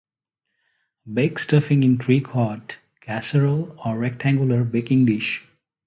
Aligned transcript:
Bake 1.13 1.37
stuffing 1.37 1.83
in 1.83 1.99
three 1.99 2.21
quart 2.21 2.79
casserole 3.01 3.77
or 3.85 3.99
rectangular 3.99 4.63
baking 4.63 5.05
dish 5.05 5.45